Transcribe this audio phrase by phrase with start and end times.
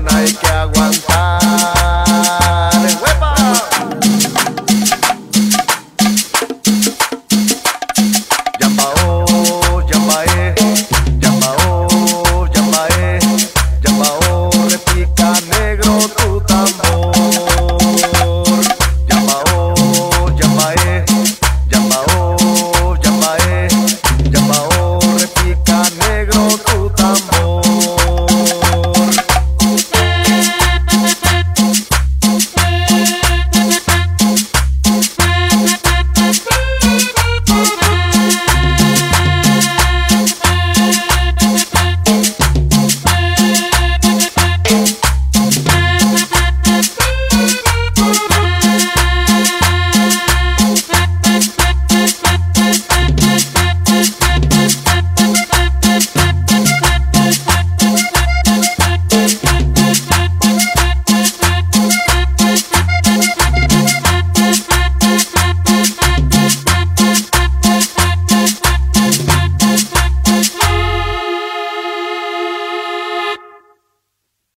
[0.00, 0.47] Nike.